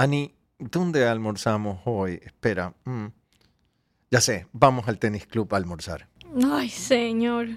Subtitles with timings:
[0.00, 2.20] Ani, ¿dónde almorzamos hoy?
[2.24, 2.72] Espera.
[2.86, 3.08] mm.
[4.10, 6.08] Ya sé, vamos al tenis club a almorzar.
[6.50, 7.48] Ay, señor.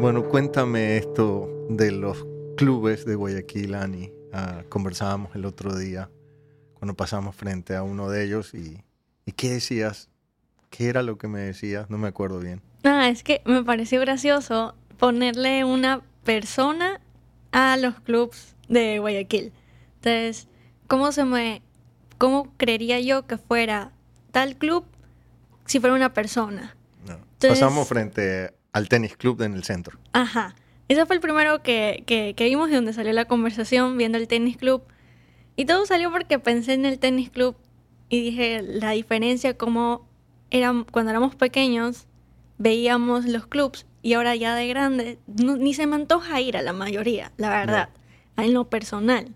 [0.00, 2.26] Bueno, cuéntame esto de los
[2.56, 4.12] clubes de Guayaquil, Ani.
[4.32, 6.10] Ah, conversábamos el otro día
[6.74, 8.82] cuando pasamos frente a uno de ellos y,
[9.30, 10.08] y ¿qué decías?
[10.70, 11.88] ¿Qué era lo que me decías?
[11.88, 12.60] No me acuerdo bien.
[12.82, 17.00] Ah, es que me pareció gracioso ponerle una persona
[17.52, 19.52] a los clubs de Guayaquil.
[19.96, 20.48] Entonces,
[20.88, 21.62] ¿cómo se me
[22.18, 23.92] cómo creería yo que fuera
[24.32, 24.84] tal club
[25.64, 26.76] si fuera una persona?
[27.06, 27.14] No.
[27.14, 29.98] Entonces- Pasamos frente al tenis club en el centro.
[30.12, 30.54] Ajá.
[30.88, 34.26] Ese fue el primero que, que, que vimos y donde salió la conversación viendo el
[34.26, 34.82] tenis club.
[35.54, 37.54] Y todo salió porque pensé en el tenis club
[38.10, 40.06] y dije la diferencia como
[40.50, 42.06] eran, cuando éramos pequeños
[42.58, 46.62] veíamos los clubs y ahora ya de grande no- ni se me antoja ir a
[46.62, 47.88] la mayoría, la verdad,
[48.36, 49.34] en lo personal.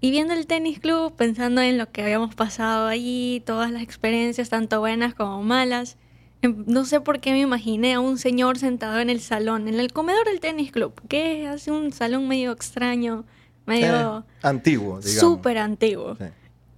[0.00, 4.48] Y viendo el tenis club, pensando en lo que habíamos pasado allí, todas las experiencias,
[4.48, 5.96] tanto buenas como malas,
[6.42, 9.78] em, no sé por qué me imaginé a un señor sentado en el salón, en
[9.78, 13.24] el comedor del tenis club, que hace un salón medio extraño,
[13.66, 15.20] medio Eh, antiguo, digamos.
[15.20, 16.16] súper antiguo.
[16.16, 16.24] Sí.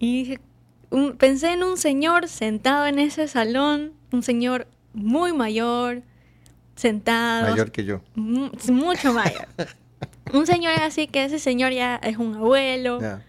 [0.01, 0.41] Y dije,
[0.95, 6.03] un- pensé en un señor sentado en ese salón, un señor muy mayor,
[6.77, 8.01] sentado, Mayor que yo.
[8.15, 9.47] mu- mucho mayor.
[10.33, 13.23] un señor así que ese señor ya es un abuelo, Ya,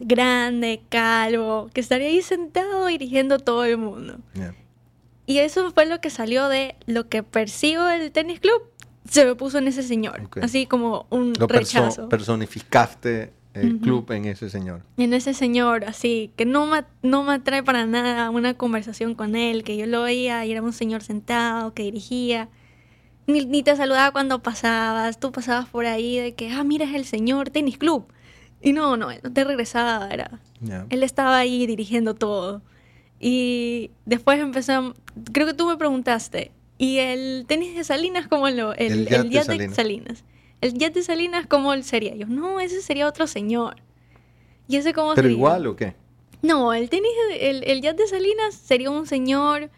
[0.00, 4.18] grande, calvo, que estaría ahí sentado dirigiendo todo el mundo.
[5.26, 8.62] Y eso fue lo que salió de lo que percibo del tenis club,
[9.08, 12.08] se me puso en ese señor, así como un Lo perso- rechazo.
[12.08, 13.80] personificaste el Ujú.
[13.84, 14.82] club en ese señor.
[14.96, 19.34] en ese señor, así, que no me, no me atrae para nada una conversación con
[19.36, 22.48] él, que yo lo veía y era un señor sentado, que dirigía,
[23.26, 26.94] ni, ni te saludaba cuando pasabas, tú pasabas por ahí de que, ah, mira, es
[26.94, 28.06] el señor tenis club.
[28.62, 30.86] Y no, no, él no te regresaba, era, Ya.
[30.90, 32.62] él estaba ahí dirigiendo todo.
[33.18, 34.94] Y después empezó,
[35.32, 39.08] creo que tú me preguntaste, ¿y el tenis de Salinas cómo lo, el, El el
[39.08, 39.76] yate yate Salinas.
[39.76, 40.24] Salinas?
[40.60, 42.14] El yate Salinas, ¿cómo sería?
[42.14, 43.76] Yo, no, ese sería otro señor.
[44.68, 45.36] ¿Y ese cómo ¿Pero sería?
[45.36, 45.94] igual o qué?
[46.42, 49.70] No, el tenis, de- el, el yate Salinas sería un señor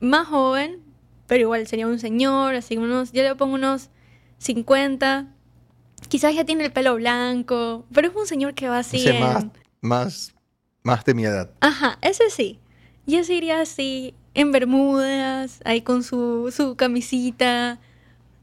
[0.00, 0.80] más joven,
[1.26, 3.90] pero igual sería un señor, así unos, yo le pongo unos
[4.38, 5.26] 50.
[6.08, 9.20] Quizás ya tiene el pelo blanco, pero es un señor que va así en...
[9.20, 9.46] más,
[9.80, 10.34] más,
[10.82, 11.50] más de mi edad.
[11.60, 12.60] Ajá, ese sí.
[13.06, 17.80] Y ese iría así, en bermudas, ahí con su, su camisita.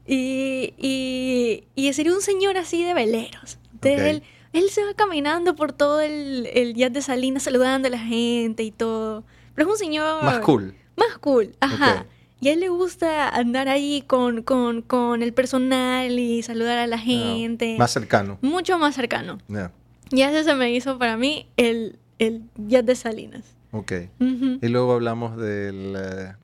[0.06, 3.58] Y, y, y sería un señor así de veleros.
[3.80, 4.00] De Ok.
[4.00, 4.22] él,
[4.52, 8.62] él se va caminando por todo el, el yate de Salinas saludando a la gente
[8.62, 9.24] y todo.
[9.54, 10.22] Pero es un señor...
[10.24, 10.74] Más cool.
[10.96, 12.00] Más cool, ajá.
[12.02, 12.06] Ok.
[12.40, 16.86] Y a él le gusta andar ahí con, con, con el personal y saludar a
[16.86, 17.76] la gente.
[17.78, 18.38] Más cercano.
[18.42, 19.38] Mucho más cercano.
[19.48, 19.72] Ya,
[20.10, 23.42] Y ese se me hizo para mí el, el yate de Salinas.
[23.72, 23.92] Ok.
[24.20, 25.96] Y luego hablamos del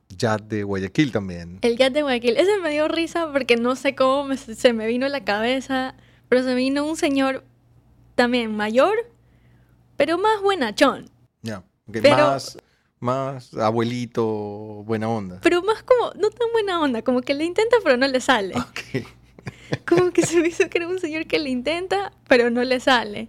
[0.08, 1.58] Jazz de Guayaquil también.
[1.62, 2.36] El Yat de Guayaquil.
[2.36, 5.94] Ese me dio risa porque no sé cómo me- se me vino a la cabeza,
[6.28, 7.44] pero se me vino un señor
[8.16, 8.94] también mayor,
[9.96, 11.08] pero más buenachón.
[11.42, 11.58] Ya.
[11.86, 12.58] ok, Pero- Más,
[12.98, 15.38] más abuelito, buena onda.
[15.42, 18.54] Pero más como, no tan buena onda, como que le intenta pero no le sale.
[18.56, 19.06] Ok.
[19.86, 22.80] Como que se me hizo que era un señor que le intenta pero no le
[22.80, 23.28] sale.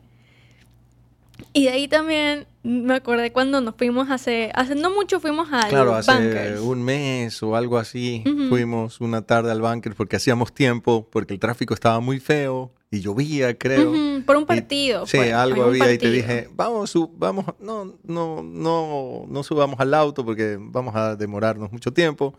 [1.53, 5.69] Y de ahí también me acordé cuando nos fuimos hace, hace no mucho fuimos al
[5.69, 6.61] Claro, hace Bunkers.
[6.61, 11.39] un mes o algo así fuimos una tarde al bunker porque hacíamos tiempo, porque el
[11.39, 13.91] tráfico estaba muy feo y llovía, creo.
[13.91, 15.05] Ujú, por un Y- partido.
[15.07, 19.93] sí, fue, algo había y te dije, vamos, vamos, no, no, no, no subamos al
[19.93, 22.33] auto porque vamos a demorarnos mucho tiempo.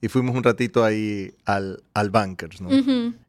[0.00, 2.68] Y fuimos un ratito ahí al, al Bunkers, ¿no?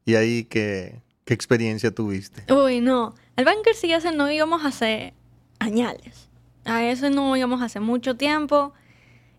[0.04, 2.44] Y ahí, ¿qué, qué experiencia tuviste?
[2.52, 3.14] Uy, no.
[3.36, 5.12] Al bunker sí ese no íbamos hace
[5.60, 6.28] añales.
[6.64, 8.72] A eso no íbamos hace mucho tiempo.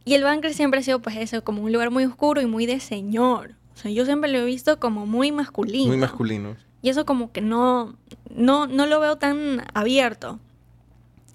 [0.05, 2.65] Y el bunker siempre ha sido, pues, eso, como un lugar muy oscuro y muy
[2.65, 3.55] de señor.
[3.73, 5.89] O sea, yo siempre lo he visto como muy masculino.
[5.89, 6.57] Muy masculinos.
[6.81, 7.95] Y eso como que no,
[8.33, 10.39] no, no lo veo tan abierto.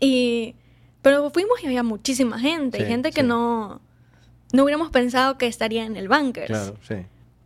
[0.00, 0.56] Y,
[1.02, 2.78] pero fuimos y había muchísima gente.
[2.78, 3.81] y Sí, gente que no,
[4.52, 6.46] no hubiéramos pensado que estaría en el bunker.
[6.46, 6.96] Claro, sí.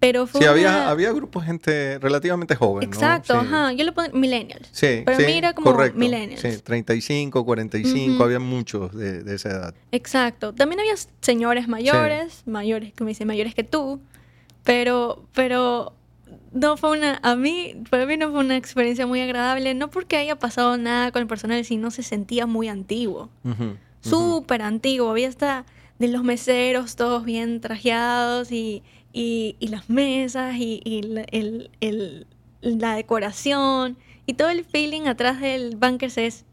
[0.00, 2.96] Pero fue Sí, una- había, había grupos de gente relativamente joven, ¿no?
[2.96, 3.46] Exacto, Sí.
[3.46, 3.72] ajá.
[3.72, 4.66] Yo le pongo millennials.
[4.72, 5.98] Sí, Pero sí, mira como correcto.
[5.98, 6.40] millennials.
[6.40, 8.22] Sí, 35, 45, Ujú.
[8.24, 9.74] había muchos de, de esa edad.
[9.92, 10.54] Exacto.
[10.54, 14.00] También había señores mayores, mayores, me dicen mayores que tú,
[14.64, 15.92] pero, pero
[16.52, 20.16] no fue una, a mí, para mí no fue una experiencia muy agradable, no porque
[20.16, 23.28] haya pasado nada con el personal, sino se sentía muy antiguo.
[23.44, 23.76] Ujú.
[24.02, 25.10] súper antiguo.
[25.10, 25.66] Había hasta
[25.98, 28.82] de los meseros todos bien trajeados y,
[29.12, 31.00] y, las mesas y, y
[31.32, 32.26] el, el,
[32.60, 33.96] la decoración
[34.26, 36.44] y todo el feeling atrás del Bunkers es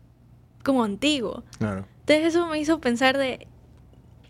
[0.63, 1.43] como antiguo.
[1.57, 1.85] Claro.
[2.01, 3.47] Entonces eso me hizo pensar de,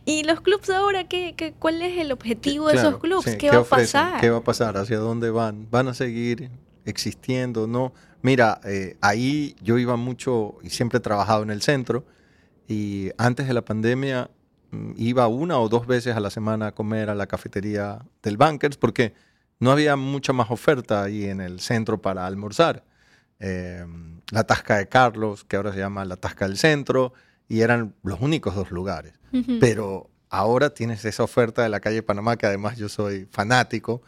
[0.06, 3.26] ¿y los clubs ahora qué, qué cuál es el objetivo de esos clubs?
[3.38, 4.22] ¿Qué, va a pasar?
[4.22, 4.78] ¿Qué va a pasar?
[4.78, 5.68] ¿Hacia dónde van?
[5.70, 6.50] ¿Van a seguir
[6.86, 7.68] existiendo?
[7.68, 7.94] ¿No?
[8.22, 12.06] Mira, eh, ahí yo iba mucho y siempre he trabajado en el centro
[12.68, 14.30] y antes de la pandemia
[14.96, 18.78] iba una o dos veces a la semana a comer a la cafetería del Bankers
[18.78, 19.14] porque
[19.60, 22.84] no había mucha más oferta ahí en el centro para almorzar.
[23.40, 27.14] Em, la Tasca de Carlos, que ahora se llama la Tasca del Centro,
[27.48, 29.14] y eran los únicos dos lugares.
[29.60, 34.02] Pero ahora tienes esa oferta de la calle Panamá, que además yo soy fanático,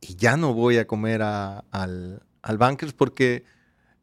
[0.00, 3.44] y ya no voy a comer al, al Bankers porque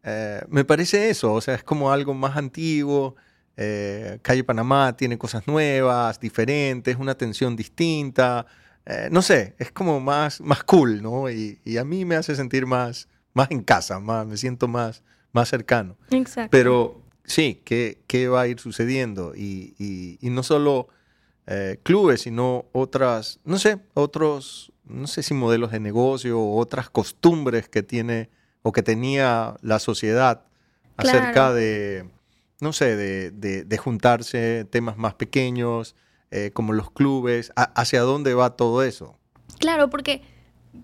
[0.04, 3.16] eh, me parece eso, o sea, es como algo más antiguo.
[3.62, 8.46] Eh, calle Panamá tiene cosas nuevas, diferentes, una atención distinta.
[8.86, 11.30] Eh, no sé, es como más, más cool, ¿no?
[11.30, 15.04] Y, y, a mí me hace sentir más, más en casa, más, me siento más,
[15.34, 15.98] más cercano.
[16.10, 16.50] Exacto.
[16.52, 19.34] Pero sí, ¿qué, qué va a ir sucediendo?
[19.36, 20.88] Y, y, y no solo
[21.46, 26.90] eh, clubes, sino otras, no sé, otros, no sé si modelos de negocio o otras
[26.90, 28.30] costumbres que tiene
[28.62, 30.46] o que tenía la sociedad
[30.96, 32.08] acerca de,
[32.60, 35.96] no sé, de, de, juntarse temas más pequeños,
[36.32, 39.18] eh, como los clubes, hacia dónde va todo eso.
[39.60, 40.22] Claro, porque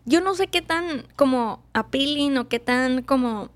[0.06, 3.50] yo no sé qué tan como appealing o qué tan como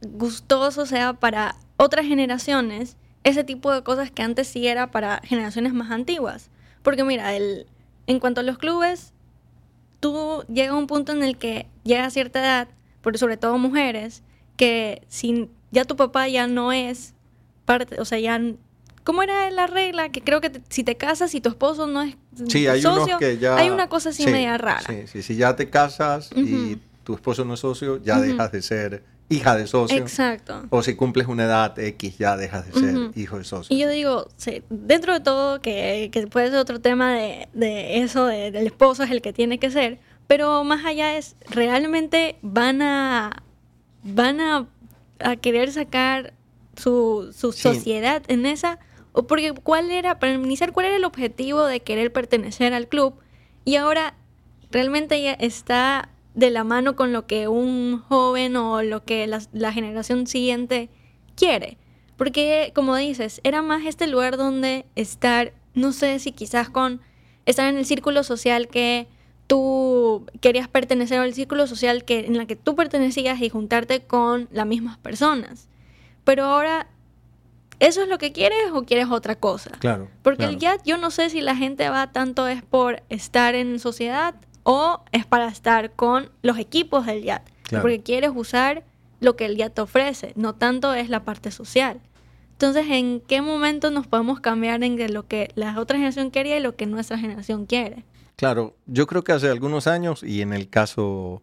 [0.00, 5.74] gustoso sea para otras generaciones ese tipo de cosas que antes sí era para generaciones
[5.74, 6.48] más antiguas.
[6.82, 7.66] Porque mira, el,
[8.06, 9.12] en cuanto a los clubes,
[9.98, 12.68] tú llegas a un punto en el que llega a cierta edad,
[13.00, 14.22] porque sobre todo mujeres,
[14.56, 17.15] que si ya tu papá ya no es
[17.66, 18.40] parte, o sea, ya
[19.06, 20.08] ¿Cómo era la regla?
[20.08, 22.16] Que creo que si te casas y tu esposo no es
[22.48, 24.82] sí, hay socio, que ya, hay una cosa así media rara.
[24.84, 28.62] Sí, sí, si ya te casas y tu esposo no es socio, ya dejas de
[28.62, 29.96] ser hija de socio.
[29.96, 30.64] Exacto.
[30.70, 33.76] O si cumples una edad X, ya dejas de ser hijo de socio.
[33.76, 38.02] Y yo digo, sí, dentro de todo, que, que, puede ser otro tema de, de
[38.02, 42.38] eso, de, del esposo es el que tiene que ser, pero más allá es, realmente
[42.42, 43.44] van a,
[44.02, 44.66] van a,
[45.20, 46.32] a querer sacar
[46.76, 48.78] su, su sociedad en esa
[49.18, 53.14] o porque cuál era, para iniciar, cuál era el objetivo de querer pertenecer al club.
[53.64, 54.14] Y ahora
[54.70, 59.72] realmente ya está de la mano con lo que un joven o lo que la,
[59.72, 60.90] generación siguiente
[61.34, 61.78] quiere.
[62.18, 67.00] Porque, como dices, era más este lugar donde estar, no sé si quizás con
[67.46, 69.08] estar en el círculo social que
[69.46, 74.46] tú querías pertenecer al círculo social que, en la que tú pertenecías y juntarte con
[74.52, 75.68] las mismas personas.
[76.26, 76.88] Pero ahora
[77.78, 79.70] ¿Eso es lo que quieres o quieres otra cosa?
[79.78, 80.08] Claro.
[80.22, 83.78] Porque el YAT, yo no sé si la gente va tanto es por estar en
[83.78, 87.42] sociedad o es para estar con los equipos del YAT.
[87.82, 88.84] Porque quieres usar
[89.20, 92.00] lo que el YAT te ofrece, no tanto es la parte social.
[92.52, 96.60] Entonces, ¿en qué momento nos podemos cambiar en lo que la otra generación quería y
[96.60, 98.04] lo que nuestra generación quiere?
[98.36, 101.42] Claro, yo creo que hace algunos años, y en el caso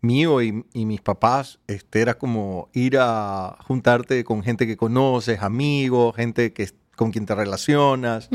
[0.00, 6.14] mío y, mis papás, este, era como ir a juntarte con gente que conoces, amigos,
[6.16, 8.28] gente que, con quien te relacionas.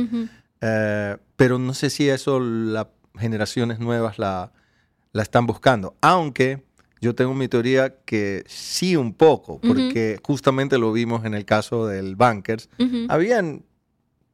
[0.62, 4.51] Eh, pero no sé si eso las generaciones nuevas la,
[5.12, 5.96] la están buscando.
[6.01, 6.63] Aunque
[7.03, 11.86] yo tengo mi teoría que sí un poco, porque justamente lo vimos en el caso
[11.86, 12.70] del Bankers.
[13.10, 13.63] Habían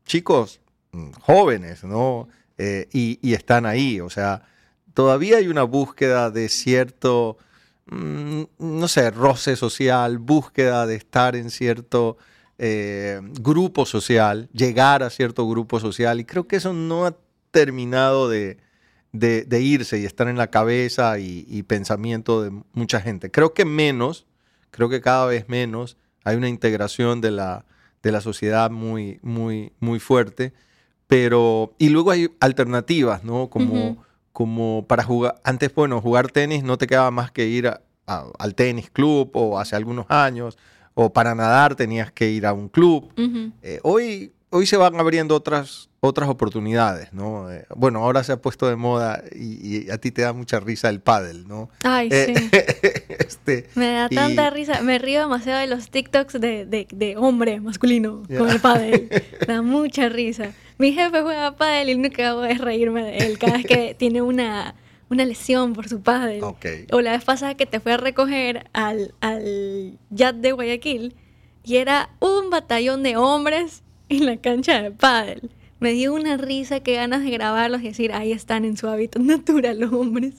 [0.06, 2.30] chicos mm, jóvenes, ¿no?
[2.60, 4.44] Eh, y, y, están ahí, o sea,
[5.00, 7.38] todavía hay una búsqueda de cierto,
[7.86, 12.18] mm, no sé, roce social, búsqueda de estar en cierto
[12.58, 17.16] eh, grupo social, llegar a cierto grupo social, y creo que eso no ha
[17.52, 18.58] terminado de,
[19.14, 23.32] irse y estar en la cabeza y, pensamiento de mucha gente.
[23.32, 24.26] Creo que menos,
[24.70, 27.64] creo que cada vez menos, hay una integración de la,
[28.20, 30.52] sociedad muy, muy, muy fuerte,
[31.08, 33.50] pero, y luego hay alternativas, ¿no?
[33.50, 34.09] Como
[34.40, 37.70] como para jugar, antes, bueno, jugar tenis no te quedaba más que ir
[38.06, 40.58] al tenis club o hace algunos años,
[40.94, 43.12] o para nadar tenías que ir a un club.
[43.62, 47.52] Eh, hoy, hoy se van abriendo otras, otras oportunidades, ¿no?
[47.52, 50.88] Eh, bueno, ahora se ha puesto de moda y, a ti te da mucha risa
[50.88, 51.70] el pádel, ¿no?
[51.84, 52.50] Ay, eh, sí.
[53.20, 58.24] este, me da tanta risa, me río demasiado de los TikToks de, de, hombre masculino
[58.38, 59.10] con el pádel,
[59.50, 60.54] me da mucha risa.
[60.80, 64.22] Mi jefe juega pádel y que hago es reírme de él cada vez que tiene
[64.22, 64.76] una,
[65.10, 66.42] una lesión por su pádel.
[66.92, 71.16] O la vez pasada que te fue a recoger al, al de Guayaquil
[71.66, 75.52] y era un batallón de hombres en la cancha de pádel.
[75.82, 79.22] Me dio una risa, que ganas de grabarlos y decir, ahí están en su hábitat
[79.22, 80.36] natural los hombres.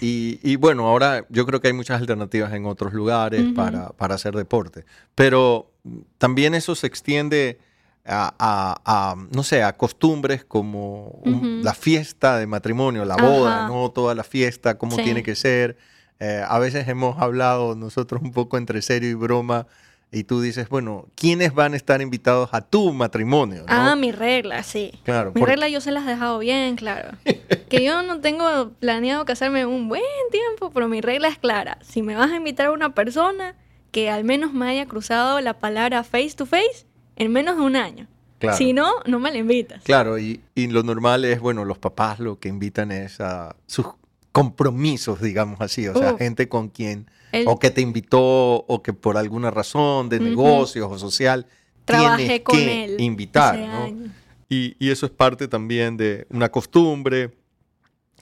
[0.00, 3.54] Y, y bueno, ahora yo creo que hay muchas alternativas en otros lugares Ujú.
[3.54, 4.84] para, para hacer deporte.
[5.16, 5.72] Pero
[6.18, 7.58] también eso se extiende
[8.06, 11.20] a, a- a, no sé, a costumbres como
[11.62, 13.68] la fiesta de matrimonio, la boda, Ajá.
[13.68, 13.90] ¿no?
[13.90, 15.02] Toda la fiesta, cómo Sí.
[15.02, 15.76] tiene que ser.
[16.20, 19.66] Eh, a veces hemos hablado nosotros un poco entre serio y broma
[20.12, 23.62] y tú dices, bueno, ¿quiénes van a estar invitados a tu matrimonio?
[23.62, 23.66] ¿no?
[23.68, 24.92] Ah, mi regla, sí.
[25.02, 25.32] claro.
[25.34, 27.16] Mi por- regla yo se las he dejado bien, claro.
[27.68, 31.78] que yo no tengo planeado casarme un buen tiempo, pero mi regla es clara.
[31.82, 33.56] Si me vas a invitar a una persona
[33.90, 37.76] que al menos me haya cruzado la palabra face to face en menos de un
[37.76, 38.06] año.
[38.38, 38.56] Claro.
[38.58, 39.82] Si no, no me la invitas.
[39.84, 43.86] Claro, y, y lo normal es, bueno, los papás lo que invitan es a sus
[44.32, 48.20] compromisos, digamos así, o sea, gente con quien, El- o que te invitó,
[48.66, 51.46] o que por alguna razón de negocios o social,
[51.84, 54.10] Trabajé tienes con que él invitar, ¿no?
[54.48, 57.32] Y, y eso es parte también de una costumbre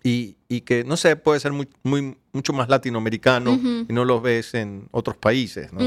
[0.04, 3.58] y, y que, no sé, puede ser muy, muy, mucho más latinoamericano
[3.88, 5.80] y no lo ves en otros países, ¿no?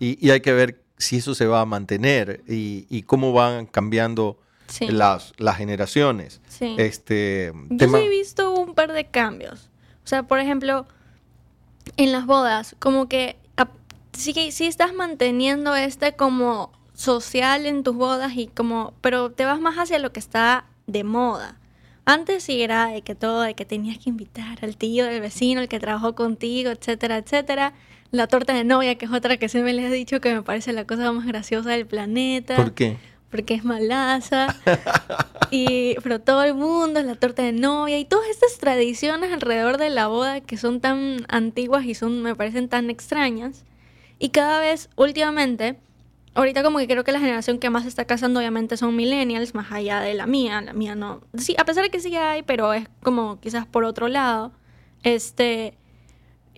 [0.00, 3.66] Y, y hay que ver si eso se va a mantener y, y cómo van
[3.66, 6.42] cambiando Sí, las, las generaciones.
[6.48, 6.74] sí.
[6.76, 7.98] Este Yo tema.
[7.98, 9.70] sí he visto un par de cambios.
[10.04, 10.86] O sea, por ejemplo,
[11.96, 13.36] en las bodas, como que
[14.12, 19.44] sí, que- sí estás manteniendo este como social en tus bodas y como, pero te
[19.44, 21.56] vas más hacia lo que está de moda.
[22.04, 25.60] Antes sí era de que todo, de que tenías que invitar al tío del vecino,
[25.60, 27.74] el que trabajó contigo, etcétera, etcétera.
[28.10, 30.72] La torta de novia, que es otra que siempre les he dicho que me parece
[30.72, 32.96] la cosa más graciosa del planeta ¿Por qué?
[33.30, 34.56] porque es malaza.
[35.50, 39.78] y, pero todo el mundo es la torta de novia y todas estas tradiciones alrededor
[39.78, 43.64] de la boda que son tan antiguas y son, me parecen tan extrañas.
[44.18, 45.78] Y cada vez, últimamente,
[46.34, 49.54] ahorita como que creo que la generación que más se está casando obviamente son millennials,
[49.54, 50.60] más allá de la mía.
[50.60, 51.20] La mía no.
[51.36, 54.52] Sí, a pesar de que sí hay, pero es como quizás por otro lado.
[55.02, 55.74] Este.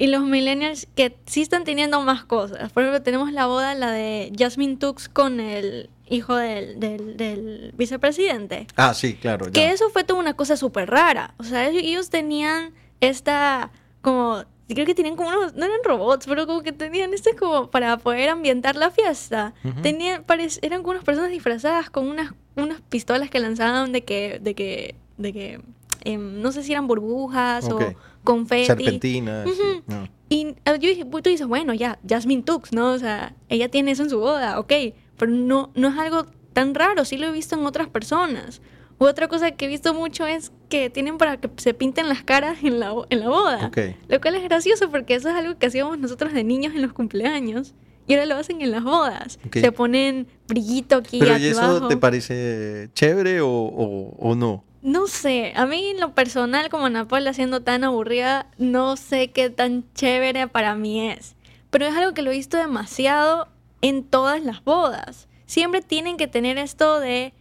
[0.01, 2.73] Y los millennials que sí están teniendo más cosas.
[2.73, 7.75] Por ejemplo, tenemos la boda, la de Jasmine Tux con el hijo del, del, del
[7.77, 8.67] vicepresidente.
[8.77, 9.45] Ah, sí, claro.
[9.47, 9.53] ya.
[9.53, 11.35] Que eso fue toda una cosa súper rara.
[11.37, 14.43] O sea, ellos- tenían esta como...
[14.69, 15.55] Creo que tenían como unos...
[15.55, 19.53] No eran robots, pero como que tenían este como para poder ambientar la fiesta.
[19.83, 20.25] Tenían,
[20.63, 24.39] eran como unas personas disfrazadas con unas, unas pistolas que lanzaban de que...
[24.41, 25.61] De que, de que
[26.05, 27.83] em, no sé si eran burbujas Ok.
[27.83, 28.67] o confeti.
[28.67, 29.45] Serpentina.
[29.45, 29.83] sí, Ujú.
[29.87, 30.09] no.
[30.29, 32.93] Y ah, yo dije, tú dices, bueno, ya, Jasmine Tux, ¿no?
[32.93, 34.73] O sea, ella tiene eso en su boda, ok,
[35.17, 38.61] pero no, no es algo tan raro, sí lo he visto en otras personas.
[38.99, 42.23] U otra cosa que he visto mucho es que tienen para que se pinten las
[42.23, 43.67] caras en la, en la boda.
[43.69, 43.79] Ok.
[44.09, 46.93] Lo cual es gracioso porque eso es algo que hacíamos nosotros de niños en los
[46.93, 47.75] cumpleaños.
[48.07, 49.39] Y ahora lo hacen en las bodas.
[49.47, 49.57] Ok.
[49.59, 51.89] Se ponen brillito aquí Pero ¿y eso abajo.
[51.89, 54.65] te parece chévere o, o- o no?
[54.83, 59.51] No sé, a mí en lo personal, como Napola siendo tan aburrida, no sé qué
[59.51, 61.37] tan chévere para mí es.
[61.71, 63.49] Pero es algo que lo he visto demasiado
[63.83, 65.29] en todas las bodas.
[65.45, 67.35] Siempre tienen que tener esto de,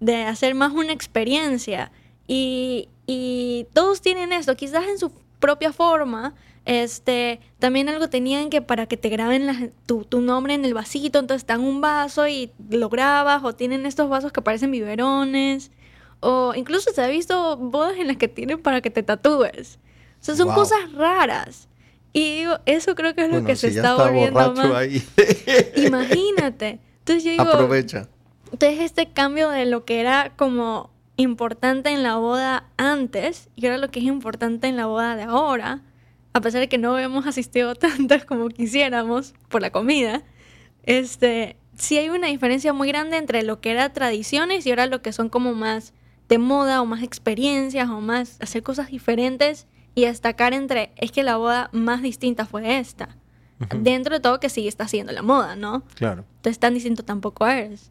[0.00, 1.92] de hacer más una experiencia.
[2.26, 6.34] Y, y todos tienen esto, quizás en su propia forma.
[6.66, 11.20] Este, también algo tenían que para que te graben tu, tu nombre en el vasito,
[11.20, 15.70] entonces dan un vaso y lo grabas, o tienen estos vasos que parecen biberones.
[16.20, 19.78] O incluso se ha visto bodas en las que tienen para que te tatúes.
[20.20, 20.54] O sea, son Wow.
[20.56, 21.68] cosas raras.
[22.12, 24.54] Y digo, eso creo que es lo Bueno, que si se ya está, está volviendo
[24.54, 24.72] más.
[24.74, 25.02] ahí,
[25.76, 26.80] Imagínate.
[27.00, 28.08] Entonces yo digo, aprovecha.
[28.52, 33.78] entonces este cambio de lo que era como importante en la boda antes y ahora
[33.78, 35.82] lo que es importante en la boda de ahora,
[36.32, 40.22] a pesar de que no hemos asistido tantas como quisiéramos por la comida,
[40.84, 45.02] este, sí hay una diferencia muy grande entre lo que era tradiciones y ahora lo
[45.02, 45.92] que son como más
[46.28, 51.22] de moda o más experiencias o más hacer cosas diferentes y destacar entre es que
[51.22, 53.16] la boda más distinta fue esta.
[53.80, 55.82] Dentro de todo que sí está siendo la moda, ¿no?
[55.94, 56.24] Claro.
[56.36, 57.90] Entonces tan distinto tampoco eres.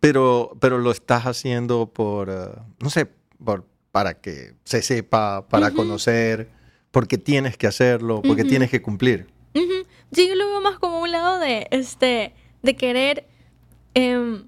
[0.00, 3.06] Pero, pero lo estás haciendo por, eh, no sé,
[3.42, 6.48] por, para que se sepa, para conocer,
[6.90, 9.28] porque tienes que hacerlo, porque tienes que cumplir.
[10.12, 13.26] Sí, yo lo veo más como un lado de, este, de querer
[13.94, 14.46] em,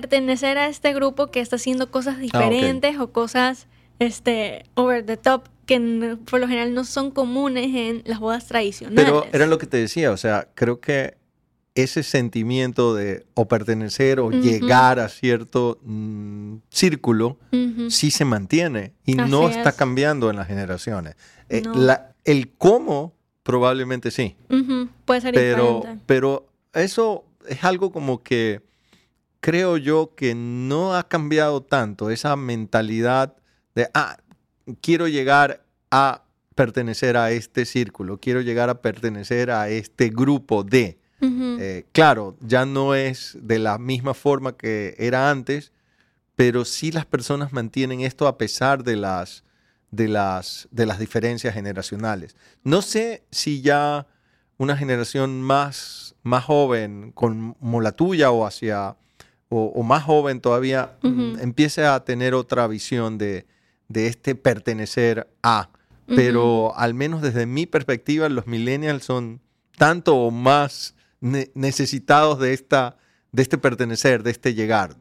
[0.00, 3.66] pertenecer a este grupo que está haciendo cosas diferentes o cosas
[3.98, 9.04] este, over the top que por lo general no son comunes en las bodas tradicionales.
[9.04, 11.16] Pero era lo que te decía, o sea, creo que
[11.74, 17.36] ese sentimiento de o pertenecer o llegar a cierto mm, círculo
[17.88, 19.76] sí se mantiene y no está es.
[19.76, 21.16] cambiando en las generaciones.
[21.50, 21.74] Eh, No.
[21.74, 24.36] la- el cómo probablemente sí.
[25.04, 26.02] Puede ser pero, diferente.
[26.06, 28.60] pero eso es algo como que
[29.42, 33.36] creo yo que no ha cambiado tanto esa mentalidad
[33.74, 34.16] de, ah,
[34.80, 36.22] quiero llegar a
[36.54, 40.98] pertenecer a este círculo, quiero llegar a pertenecer a este grupo de.
[41.24, 45.72] Eh, claro, ya no es de la misma forma que era antes,
[46.34, 49.44] pero sí las personas mantienen esto a pesar de las,
[49.92, 52.34] de las, de las diferencias generacionales.
[52.64, 54.08] No sé si ya
[54.56, 58.96] una generación más, más joven, como la tuya o hacia,
[59.54, 63.46] o, más joven todavía, mm, empiece a tener otra visión de,
[63.88, 65.70] de este pertenecer a.
[66.14, 69.40] Pero al menos desde mi perspectiva, los millennials son
[69.78, 72.96] tanto o más necesitados de, esta,
[73.30, 74.96] de este pertenecer, de este llegar.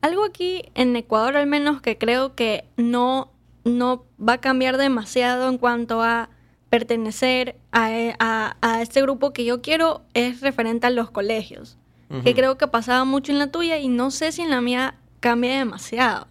[0.00, 3.32] Algo aquí en Ecuador al menos que creo que no,
[3.64, 6.30] no va a cambiar demasiado en cuanto a
[6.70, 11.78] pertenecer a, este grupo que yo quiero es referente a los colegios,
[12.22, 14.94] que creo que pasaba mucho en la tuya y no sé si en la mía
[15.20, 16.26] cambia demasiado.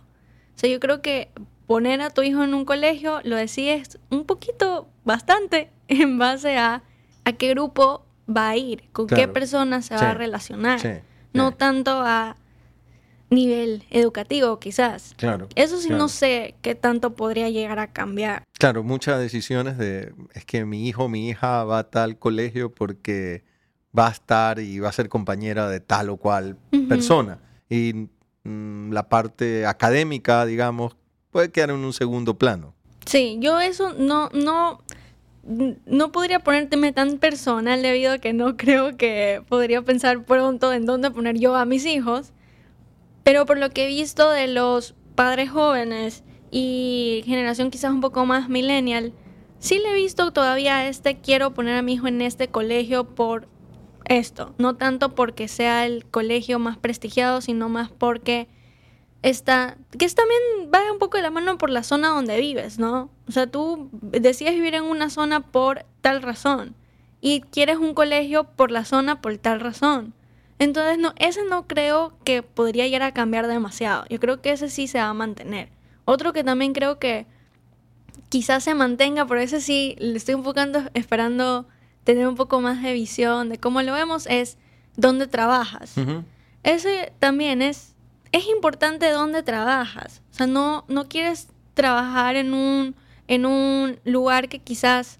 [0.56, 1.30] O sea, yo creo que
[1.68, 6.84] poner a tu hijo en un colegio lo decides un poquito, bastante, en base a
[7.25, 11.04] a qué grupo va a ir, con qué persona se va a relacionar.
[11.34, 12.38] No tanto a
[13.30, 15.16] nivel educativo, quizás.
[15.18, 15.48] Claro.
[15.56, 18.44] Eso sí no sé qué tanto podría llegar a cambiar.
[18.60, 23.44] Claro, muchas decisiones de es que mi hijo, mi hija va a tal colegio porque
[23.98, 26.58] va a estar y va a ser compañera de tal o cual
[26.90, 27.40] persona.
[27.70, 28.08] Y
[28.44, 30.96] mm, la parte académica, digamos,
[31.32, 32.74] puede quedar en un segundo plano.
[33.06, 34.80] Sí, yo eso no, no,
[35.86, 40.86] no podría ponérteme tan personal debido a que no creo que podría pensar pronto en
[40.86, 42.32] dónde poner yo a mis hijos.
[43.24, 48.26] Pero por lo que he visto de los padres jóvenes y generación quizás un poco
[48.26, 49.14] más millennial,
[49.60, 53.48] sí le he visto todavía este quiero poner a mi hijo en este colegio por
[54.05, 58.48] esto, no tanto porque sea el colegio más prestigiado, sino más porque
[59.22, 60.41] está, que es también
[60.74, 63.09] va un poco de la mano por la zona donde vives, ¿no?
[63.27, 66.75] O sea, tú decides vivir en una zona por tal razón
[67.22, 70.13] y quieres un colegio por la zona por tal razón.
[70.59, 74.05] Entonces, no, ese no creo que podría llegar a cambiar demasiado.
[74.09, 75.70] Yo creo que ese sí se va a mantener.
[76.05, 77.25] Otro que también creo que
[78.29, 81.66] quizás se mantenga, pero ese sí le estoy enfocando, esperando
[82.03, 84.57] tener un poco más de visión de cómo lo vemos, es
[84.96, 85.96] dónde trabajas.
[86.63, 87.96] Ese también es,
[88.31, 90.22] es importante dónde trabajas.
[90.31, 92.96] O sea, no, no quieres trabajar en un,
[93.27, 95.20] en un lugar que quizás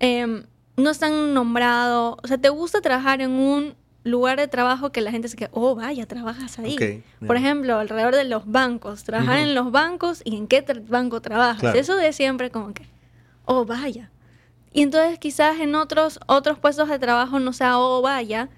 [0.00, 0.44] em,
[0.76, 2.18] no están nombrado.
[2.22, 3.74] O sea, te gusta trabajar en un
[4.04, 7.02] lugar de trabajo que la gente se queda, oh, vaya, trabajas ahí.
[7.26, 11.74] Por ejemplo, alrededor de los bancos, trabajar en los bancos y en qué banco trabajas.
[11.74, 12.86] Eso de siempre como que,
[13.44, 14.10] oh, vaya.
[14.76, 18.50] Y entonces quizás en otros, otros puestos de trabajo no sea, oh, vaya.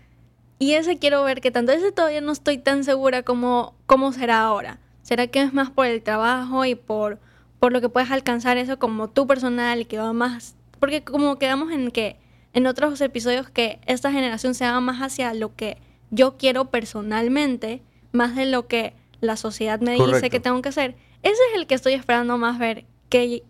[0.58, 4.40] Y ese quiero ver que tanto, ese todavía no estoy tan segura como cómo será
[4.40, 4.80] ahora.
[5.02, 7.20] ¿Será que es más por el trabajo y por,
[7.60, 10.56] por lo que puedes alcanzar eso como tú personal y que va más...
[10.80, 12.16] Porque como quedamos en que
[12.52, 15.78] en otros episodios que esta generación se va más hacia lo que
[16.10, 20.96] yo quiero personalmente, más de lo que la sociedad me dice que tengo que hacer.
[21.22, 23.44] Ese es el que estoy esperando más ver qué,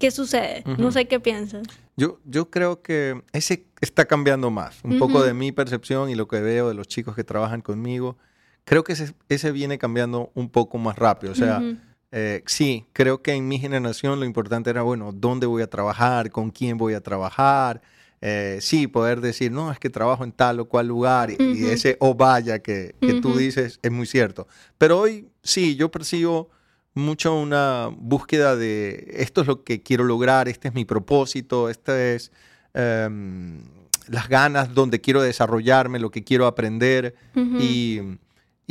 [0.00, 0.64] qué, sucede.
[0.78, 1.62] No sé qué piensas.
[1.96, 4.80] Yo, yo creo que ese está cambiando más.
[4.82, 8.16] Un poco de mi percepción y lo que veo de los chicos que trabajan conmigo.
[8.64, 11.32] Creo que ese, ese viene cambiando un poco más rápido.
[11.32, 11.62] O sea,
[12.10, 16.30] eh, sí, creo que en mi generación lo importante era, bueno, ¿dónde voy a trabajar?
[16.30, 17.80] ¿Con quién voy a trabajar?
[18.22, 21.96] Eh, sí, poder decir, no, es que trabajo en tal o cual lugar y, ese
[22.00, 24.46] o oh, vaya que, tú dices es muy cierto.
[24.76, 26.50] Pero hoy sí, yo percibo
[26.94, 32.14] mucho una búsqueda de esto es lo que quiero lograr, este es mi propósito, este
[32.14, 32.32] es
[32.74, 33.62] em,
[34.08, 38.00] las ganas donde quiero desarrollarme, lo que quiero aprender y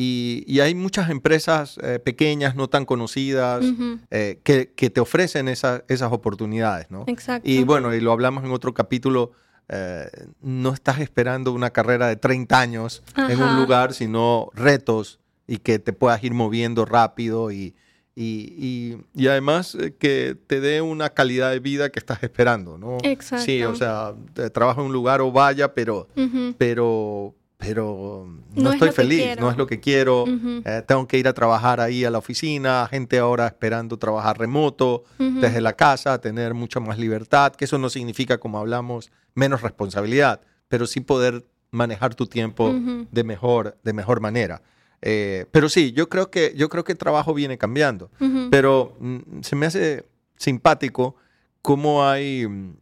[0.02, 3.66] y, hay muchas empresas eh, pequeñas, no tan conocidas,
[4.12, 7.04] eh, que, te ofrecen esas oportunidades, ¿no?
[7.08, 7.50] Exacto.
[7.50, 9.34] Y bueno, y lo hablamos en otro capítulo,
[9.68, 10.10] eh,
[10.42, 15.80] no estás esperando una carrera de 30 años en un lugar, sino retos y que
[15.80, 17.76] te puedas ir moviendo rápido y,
[18.22, 22.98] y, y, además que te dé una calidad de vida que estás esperando, ¿no?
[23.02, 23.46] Exacto.
[23.46, 24.14] Sí, o sea,
[24.52, 26.10] trabajo en un lugar o vaya, pero,
[26.58, 30.26] pero, pero no, estoy feliz, no es lo que quiero.
[30.66, 35.06] Eh, tengo que ir a trabajar ahí a la oficina, gente ahora esperando trabajar remoto,
[35.18, 40.42] desde la casa, tener mucha más libertad, que eso no significa, como hablamos, menos responsabilidad,
[40.68, 42.76] pero sí poder manejar tu tiempo
[43.12, 44.62] de, mejor, de mejor manera.
[45.02, 48.12] Eh, pero sí, yo creo que, yo creo que el trabajo viene cambiando,
[48.50, 51.16] pero mm, se me hace simpático
[51.62, 52.76] cómo hay mm,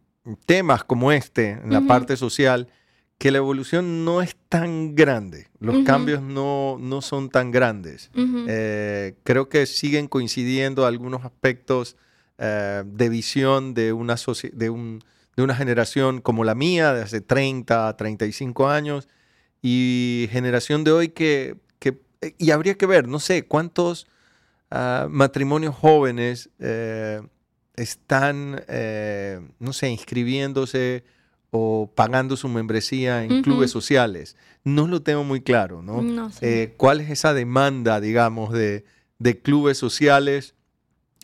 [0.46, 2.68] temas como este en la parte social
[3.18, 8.10] que la evolución no es tan grande, los cambios no, no son tan grandes.
[8.48, 11.96] Eh, creo que siguen coincidiendo algunos aspectos
[12.38, 14.14] eh, de visión de una,
[14.52, 15.00] de, un-
[15.36, 19.08] de una generación como la mía, de hace 30, 35 años,
[19.60, 21.56] y generación de hoy que,
[22.38, 24.06] y habría que ver, no sé, cuántos
[24.70, 27.20] ah, matrimonios jóvenes eh,
[27.76, 31.04] están, eh, no sé, inscribiéndose
[31.50, 34.36] o pagando su membresía en clubes sociales.
[34.64, 36.02] No lo tengo muy claro, ¿no?
[36.02, 36.62] No sé.
[36.64, 38.84] Eh, ¿Cuál es esa demanda, digamos, de,
[39.18, 40.54] de clubes sociales?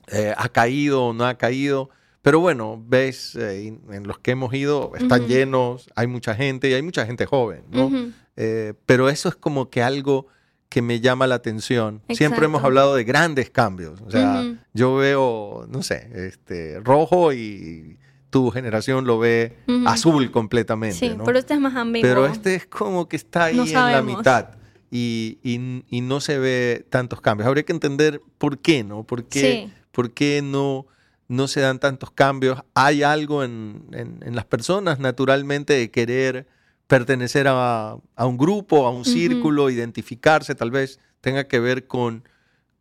[0.09, 1.91] Eh, ¿Ha caído o no ha caído?
[2.23, 6.73] Pero bueno, ves, eh, en- los que hemos ido, están llenos, hay mucha gente y
[6.75, 7.91] hay mucha gente joven, ¿no?
[8.37, 10.27] Eh, pero eso es como que algo
[10.75, 12.03] que me llama la atención.
[12.11, 14.01] Siempre hemos hablado de grandes cambios.
[14.01, 17.97] O sea, yo veo, no sé, este, rojo y
[18.31, 19.57] tu generación lo ve
[19.87, 21.23] azul completamente, Sí, ¿no?
[21.23, 22.09] pero este es más ambiguo.
[22.11, 24.49] Pero este es como que está ahí No en la mitad
[24.91, 27.47] y, y- y no se ve tantos cambios.
[27.47, 29.05] Habría que entender por qué, ¿no?
[29.05, 29.73] ¿Por qué, Sí.
[29.93, 30.87] por qué no,
[31.29, 32.61] no se dan tantos cambios?
[32.75, 36.49] ¿Hay algo en, en- en las personas naturalmente de querer
[36.87, 40.55] pertenecer a, a un grupo, a un círculo, identificarse?
[40.55, 42.25] Tal vez tenga que ver con,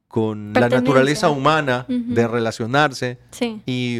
[0.07, 3.61] con la naturaleza humana de relacionarse Sí.
[3.65, 3.99] y,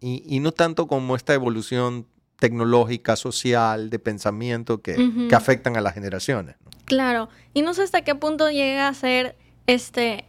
[0.00, 2.06] y- y no tanto como esta evolución
[2.38, 4.94] tecnológica, social, de pensamiento que,
[5.28, 6.56] que afectan a las generaciones.
[6.64, 6.70] ¿no?
[6.84, 9.36] Claro, y no sé hasta qué punto llega a ser
[9.66, 10.24] este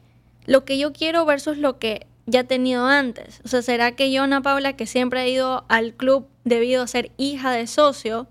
[0.45, 3.41] lo que yo quiero versus lo que ya he tenido antes.
[3.43, 6.87] O sea, ¿será que yo, Ana Paula, que siempre ha ido al club debido a
[6.87, 8.27] ser hija de socio,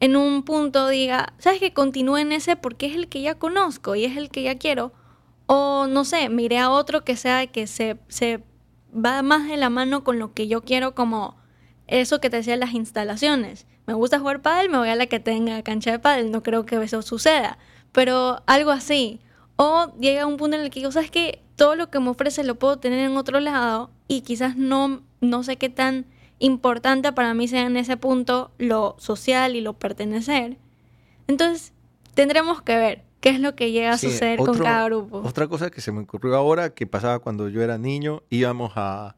[0.00, 3.96] en un punto diga, ¿sabes que continúe en ese porque es el que ya conozco
[3.96, 4.92] y es el que ya quiero?
[5.46, 8.42] O no sé, miré a otro que sea que se, se
[8.94, 11.36] va más de la mano con lo que yo quiero como
[11.86, 13.66] eso que te decía las instalaciones.
[13.86, 16.66] Me gusta jugar pádel, me voy a la que tenga cancha de pádel, no creo
[16.66, 17.58] que eso suceda,
[17.92, 19.20] pero algo así.
[19.56, 21.42] O llega un punto en el que digo, ¿sabes qué?
[21.56, 25.42] Todo lo que me ofrece lo puedo tener en otro lado y quizás no, no
[25.42, 26.06] sé qué tan
[26.38, 30.56] importante para mí sea en ese punto lo social y lo pertenecer.
[31.26, 31.72] Entonces,
[32.14, 35.22] tendremos que ver qué es lo que llega a Sí, suceder con otro- cada grupo.
[35.24, 39.16] Otra cosa que se me ocurrió ahora, que pasaba cuando yo era niño, íbamos a,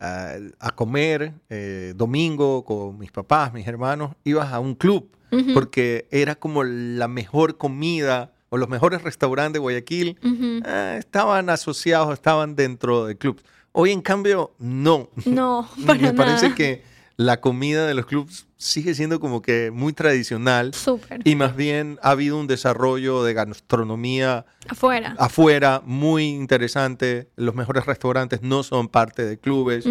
[0.00, 5.54] a, a comer eh, domingo con mis papás, mis hermanos, ibas a un club, Ujú,
[5.54, 10.62] porque era como la mejor comida o los mejores restaurantes de Guayaquil ujú.
[10.64, 13.42] eh, estaban asociados, estaban dentro de clubs.
[13.78, 15.10] Hoy, en cambio, no.
[15.26, 16.54] No, para Me parece nada.
[16.54, 16.82] que
[17.18, 21.20] la comida de los clubs sigue siendo como que muy tradicional Súper.
[21.24, 25.14] y más bien ha habido un desarrollo de gastronomía Afuera.
[25.18, 27.28] afuera muy interesante.
[27.36, 29.84] Los mejores restaurantes no son parte de clubes.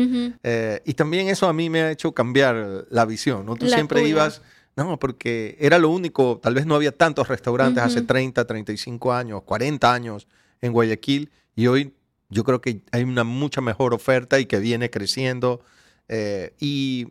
[0.44, 3.46] Eh, y también eso a mí me ha hecho cambiar la visión.
[3.46, 3.56] ¿no?
[3.56, 4.10] Tú La siempre tuya.
[4.12, 4.42] ibas,
[4.76, 8.08] no, porque era lo único, tal vez no había tantos restaurantes hace Ujú.
[8.08, 10.28] 30, 35 años, 40 años
[10.62, 11.94] en Guayaquil y hoy
[12.30, 15.62] yo creo que hay una mucha mejor oferta y que viene creciendo
[16.08, 17.08] eh, y,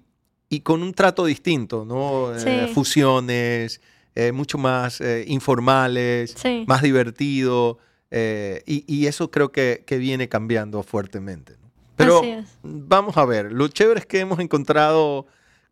[0.48, 2.35] y con un trato distinto, ¿no?
[2.37, 3.81] Eh, fusiones,
[4.14, 6.64] eh, mucho más informales, Sí.
[6.66, 7.79] más divertido
[8.66, 11.55] y, y eso creo que, que viene cambiando fuertemente.
[11.61, 11.70] ¿no?
[11.96, 12.22] Pero
[12.62, 15.27] vamos a ver, lo chévere es que hemos encontrado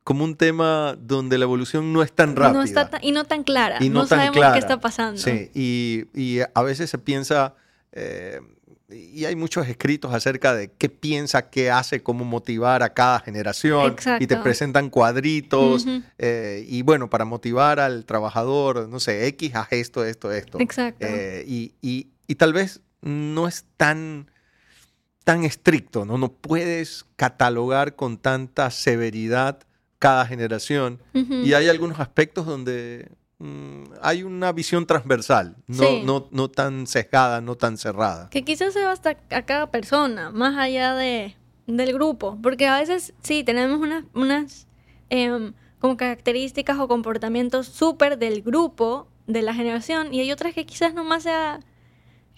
[0.04, 2.58] como un tema donde la evolución no es tan rápida.
[2.58, 3.76] No está tan- y no tan clara.
[3.80, 4.52] Y no no tan sabemos clara.
[4.54, 5.20] qué está pasando.
[5.20, 7.54] Sí, y, y a veces se piensa,
[7.92, 8.40] eh,
[8.94, 13.92] y hay muchos escritos acerca de qué piensa, qué hace, cómo motivar a cada generación,
[13.92, 14.42] y te Exacto.
[14.42, 15.86] presentan cuadritos,
[16.18, 20.58] eh, y bueno, para motivar al trabajador, no sé, X haz esto, esto, esto.
[20.60, 21.06] Exacto.
[21.06, 24.30] Eh, y, y- y tal vez no es tan,
[25.24, 26.18] tan estricto, ¿no?
[26.18, 29.58] No puedes catalogar con tanta severidad
[29.98, 31.00] cada generación.
[31.14, 33.08] Y hay algunos aspectos donde
[34.00, 36.02] hay una visión transversal, no, Sí.
[36.04, 38.28] no, no tan sesgada, no tan cerrada.
[38.30, 42.38] Que quizás se va hasta a cada persona, más allá de, del grupo.
[42.42, 44.66] Porque a veces sí, tenemos unas, unas
[45.10, 50.64] em, como características o comportamientos súper del grupo, de la generación, y hay otras que
[50.66, 51.60] quizás nomás sea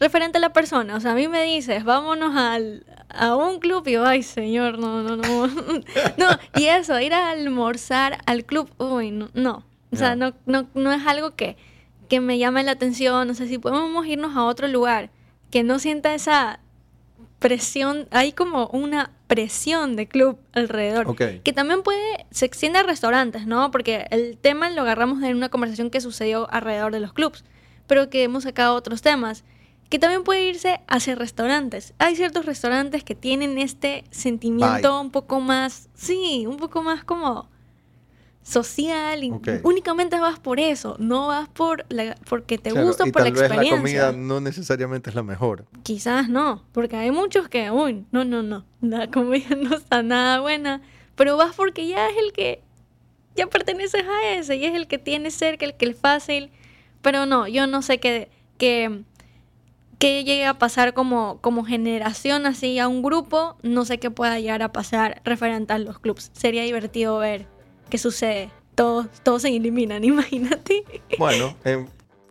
[0.01, 0.97] referente a la persona.
[0.97, 4.79] O sea, a mí me dices, vámonos al, a un club y yo, ay, señor,
[4.79, 5.47] no, no, no.
[6.19, 9.29] no, y eso, ir a almorzar al club, uy, no.
[9.35, 9.65] no.
[9.95, 11.57] O sea, no, no, no es algo que,
[12.09, 13.27] que me llame la atención.
[13.27, 15.11] No sé si podemos irnos a otro lugar
[15.51, 16.61] que no sienta esa
[17.39, 18.09] presión.
[18.11, 21.09] Hay como una presión de club alrededor.
[21.09, 21.23] Ok.
[21.43, 23.71] Que también puede, se extiende a restaurantes, ¿no?
[23.71, 27.45] Porque el tema lo agarramos en una conversación que sucedió alrededor de los clubs,
[27.87, 29.45] pero que hemos sacado otros temas.
[29.91, 31.95] Que también puede irse hacia restaurantes.
[31.99, 37.49] Hay ciertos restaurantes que tienen este sentimiento un poco más, sí, un poco más como
[38.45, 39.33] social y
[39.65, 43.25] únicamente vas por eso, no vas por la, porque te Claro, gusta y por la
[43.29, 44.09] tal vez la experiencia.
[44.09, 45.65] comida no necesariamente es la mejor.
[45.83, 50.41] Quizás no, porque hay muchos que, uy, no, no, no, la comida no está nada
[50.41, 50.83] buena,
[51.17, 52.63] pero vas porque ya es el que,
[53.35, 56.51] ya perteneces a ese, y es el que tiene cerca, el que es fácil,
[57.01, 58.29] pero no, yo no sé qué,
[58.59, 59.05] qué,
[59.99, 64.39] qué llegue a pasar como, como generación así a un grupo, no sé qué pueda
[64.39, 67.54] llegar a pasar referente a los clubs, sería divertido ver
[67.89, 68.51] ¿qué sucede?
[68.75, 70.85] Todos, todos se eliminan, imagínate.
[71.19, 71.87] Bueno, eh,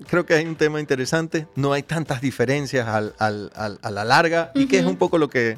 [0.07, 1.47] creo que hay un tema interesante.
[1.55, 4.69] No hay tantas diferencias al, al, al, a la larga y uh -huh.
[4.69, 5.57] que es un poco lo que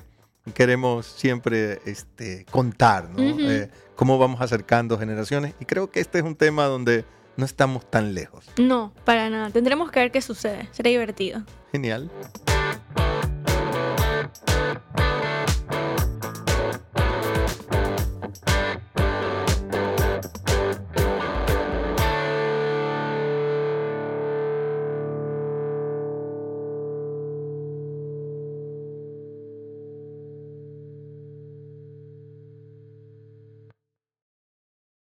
[0.54, 3.24] queremos siempre este, contar, ¿no?
[3.24, 3.50] Uh -huh.
[3.50, 5.56] eh, cómo vamos acercando generaciones.
[5.60, 7.06] Y creo que este es un tema donde
[7.38, 8.46] no estamos tan lejos.
[8.58, 9.50] No, para nada.
[9.50, 10.70] Tendremos que ver qué sucede.
[10.72, 11.44] Será divertido.
[11.72, 12.10] Genial.